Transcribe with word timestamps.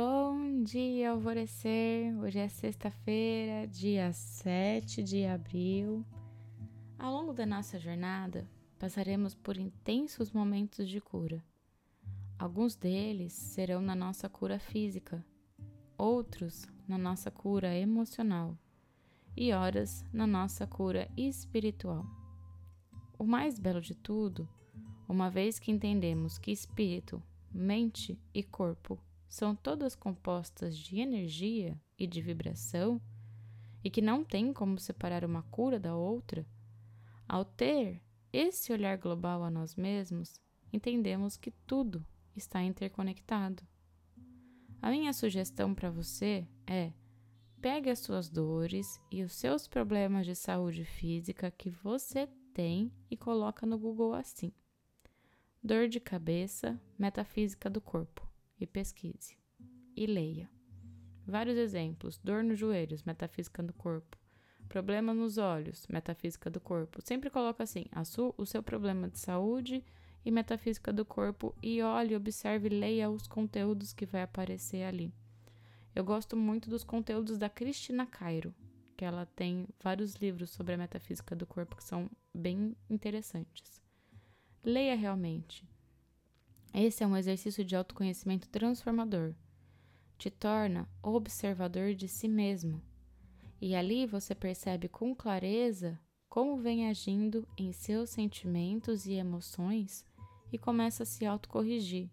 Bom 0.00 0.62
dia, 0.62 1.10
alvorecer! 1.10 2.16
Hoje 2.20 2.38
é 2.38 2.48
sexta-feira, 2.48 3.66
dia 3.66 4.12
7 4.12 5.02
de 5.02 5.26
abril. 5.26 6.06
Ao 6.96 7.12
longo 7.12 7.32
da 7.32 7.44
nossa 7.44 7.80
jornada, 7.80 8.48
passaremos 8.78 9.34
por 9.34 9.56
intensos 9.56 10.30
momentos 10.30 10.88
de 10.88 11.00
cura. 11.00 11.44
Alguns 12.38 12.76
deles 12.76 13.32
serão 13.32 13.80
na 13.80 13.96
nossa 13.96 14.28
cura 14.28 14.60
física, 14.60 15.26
outros 15.98 16.64
na 16.86 16.96
nossa 16.96 17.28
cura 17.28 17.74
emocional 17.74 18.56
e 19.36 19.52
horas 19.52 20.04
na 20.12 20.28
nossa 20.28 20.64
cura 20.64 21.10
espiritual. 21.16 22.06
O 23.18 23.24
mais 23.24 23.58
belo 23.58 23.80
de 23.80 23.96
tudo, 23.96 24.48
uma 25.08 25.28
vez 25.28 25.58
que 25.58 25.72
entendemos 25.72 26.38
que 26.38 26.52
espírito, 26.52 27.20
mente 27.52 28.16
e 28.32 28.44
corpo 28.44 28.96
são 29.28 29.54
todas 29.54 29.94
compostas 29.94 30.76
de 30.76 31.00
energia 31.00 31.78
e 31.98 32.06
de 32.06 32.20
vibração, 32.20 33.00
e 33.84 33.90
que 33.90 34.00
não 34.00 34.24
tem 34.24 34.52
como 34.52 34.78
separar 34.78 35.24
uma 35.24 35.42
cura 35.44 35.78
da 35.78 35.94
outra, 35.94 36.46
ao 37.28 37.44
ter 37.44 38.02
esse 38.32 38.72
olhar 38.72 38.96
global 38.96 39.44
a 39.44 39.50
nós 39.50 39.76
mesmos, 39.76 40.40
entendemos 40.72 41.36
que 41.36 41.50
tudo 41.50 42.04
está 42.34 42.62
interconectado. 42.62 43.62
A 44.80 44.90
minha 44.90 45.12
sugestão 45.12 45.74
para 45.74 45.90
você 45.90 46.46
é: 46.66 46.92
pegue 47.60 47.90
as 47.90 47.98
suas 47.98 48.28
dores 48.28 49.00
e 49.10 49.22
os 49.22 49.32
seus 49.32 49.68
problemas 49.68 50.26
de 50.26 50.34
saúde 50.34 50.84
física 50.84 51.50
que 51.50 51.70
você 51.70 52.28
tem 52.54 52.92
e 53.10 53.16
coloca 53.16 53.66
no 53.66 53.78
Google 53.78 54.14
assim: 54.14 54.52
dor 55.62 55.88
de 55.88 56.00
cabeça, 56.00 56.80
metafísica 56.98 57.68
do 57.68 57.80
corpo 57.80 58.27
e 58.60 58.66
pesquise. 58.66 59.36
E 59.96 60.06
leia. 60.06 60.50
Vários 61.26 61.56
exemplos: 61.56 62.18
dor 62.18 62.42
nos 62.42 62.58
joelhos, 62.58 63.02
metafísica 63.02 63.62
do 63.62 63.72
corpo. 63.72 64.16
Problema 64.68 65.14
nos 65.14 65.38
olhos, 65.38 65.86
metafísica 65.88 66.50
do 66.50 66.60
corpo. 66.60 67.00
Sempre 67.02 67.30
coloca 67.30 67.62
assim: 67.62 67.86
o 68.36 68.46
seu 68.46 68.62
problema 68.62 69.08
de 69.08 69.18
saúde 69.18 69.84
e 70.24 70.30
metafísica 70.30 70.92
do 70.92 71.04
corpo 71.04 71.54
e 71.62 71.80
olhe, 71.82 72.14
observe, 72.14 72.68
leia 72.68 73.08
os 73.08 73.26
conteúdos 73.26 73.92
que 73.92 74.04
vai 74.04 74.22
aparecer 74.22 74.84
ali. 74.84 75.12
Eu 75.94 76.04
gosto 76.04 76.36
muito 76.36 76.68
dos 76.68 76.84
conteúdos 76.84 77.38
da 77.38 77.48
Cristina 77.48 78.06
Cairo, 78.06 78.54
que 78.96 79.04
ela 79.04 79.26
tem 79.26 79.66
vários 79.82 80.14
livros 80.16 80.50
sobre 80.50 80.74
a 80.74 80.78
metafísica 80.78 81.34
do 81.34 81.46
corpo 81.46 81.76
que 81.76 81.84
são 81.84 82.10
bem 82.34 82.76
interessantes. 82.90 83.82
Leia 84.62 84.94
realmente. 84.94 85.66
Esse 86.72 87.02
é 87.02 87.06
um 87.06 87.16
exercício 87.16 87.64
de 87.64 87.74
autoconhecimento 87.74 88.48
transformador. 88.48 89.34
Te 90.16 90.30
torna 90.30 90.88
observador 91.02 91.94
de 91.94 92.08
si 92.08 92.28
mesmo. 92.28 92.82
E 93.60 93.74
ali 93.74 94.06
você 94.06 94.34
percebe 94.34 94.88
com 94.88 95.14
clareza 95.14 95.98
como 96.28 96.56
vem 96.56 96.88
agindo 96.88 97.46
em 97.56 97.72
seus 97.72 98.10
sentimentos 98.10 99.06
e 99.06 99.14
emoções 99.14 100.04
e 100.52 100.58
começa 100.58 101.02
a 101.02 101.06
se 101.06 101.26
autocorrigir, 101.26 102.08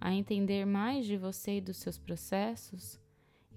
a 0.00 0.12
entender 0.12 0.64
mais 0.64 1.06
de 1.06 1.16
você 1.16 1.58
e 1.58 1.60
dos 1.60 1.76
seus 1.76 1.98
processos 1.98 3.00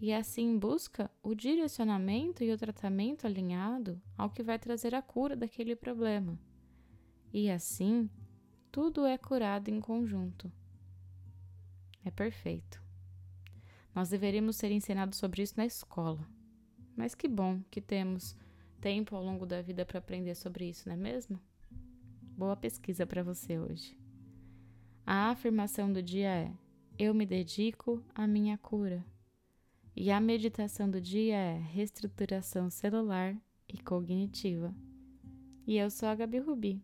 e 0.02 0.12
assim 0.12 0.58
busca 0.58 1.10
o 1.24 1.34
direcionamento 1.34 2.44
e 2.44 2.52
o 2.52 2.58
tratamento 2.58 3.26
alinhado 3.26 4.02
ao 4.18 4.30
que 4.30 4.44
vai 4.44 4.60
trazer 4.60 4.94
a 4.94 5.02
cura 5.02 5.36
daquele 5.36 5.76
problema. 5.76 6.38
E 7.32 7.50
assim 7.50 8.10
tudo 8.76 9.06
é 9.06 9.18
curado 9.18 9.70
em 9.70 9.80
conjunto. 9.80 10.52
É 12.04 12.12
perfeito. 12.12 12.84
Nós 13.96 14.10
deveríamos 14.10 14.58
ser 14.58 14.70
ensinados 14.70 15.18
sobre 15.18 15.42
isso 15.42 15.54
na 15.56 15.66
escola. 15.66 16.28
Mas 16.94 17.16
que 17.16 17.26
bom 17.26 17.62
que 17.72 17.80
temos 17.80 18.36
tempo 18.82 19.16
ao 19.16 19.24
longo 19.24 19.46
da 19.46 19.62
vida 19.62 19.86
para 19.86 20.00
aprender 20.00 20.36
sobre 20.36 20.68
isso, 20.68 20.90
não 20.90 20.94
é 20.94 20.98
mesmo? 20.98 21.40
Boa 22.22 22.58
pesquisa 22.58 23.08
para 23.08 23.24
você 23.24 23.58
hoje. 23.58 23.98
A 25.06 25.30
afirmação 25.30 25.94
do 25.94 26.04
dia 26.04 26.28
é: 26.28 26.54
Eu 27.00 27.14
me 27.14 27.26
dedico 27.26 28.04
à 28.14 28.28
minha 28.28 28.58
cura. 28.58 29.06
E 29.96 30.12
a 30.12 30.20
meditação 30.20 30.92
do 30.92 31.00
dia 31.00 31.38
é 31.38 31.58
reestruturação 31.58 32.70
celular 32.70 33.38
e 33.70 33.78
cognitiva. 33.78 34.76
E 35.66 35.78
eu 35.78 35.90
sou 35.90 36.10
a 36.10 36.16
Gabi 36.16 36.40
Rubi 36.40 36.84